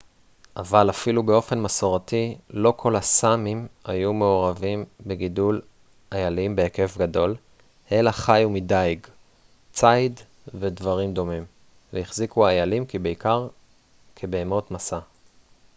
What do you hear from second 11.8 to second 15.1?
והחזיקו איילים בעיקר כבהמות משא